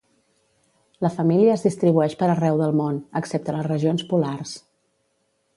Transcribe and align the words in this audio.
La 1.05 1.11
família 1.17 1.51
es 1.57 1.65
distribueix 1.67 2.17
per 2.21 2.31
arreu 2.37 2.57
del 2.63 2.75
món, 2.81 2.99
excepte 3.23 3.55
a 3.55 3.59
les 3.59 3.71
regions 3.71 4.11
polars. 4.15 4.59